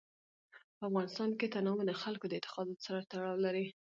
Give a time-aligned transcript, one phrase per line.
[0.77, 3.65] په افغانستان کې تنوع د خلکو د اعتقاداتو سره تړاو لري.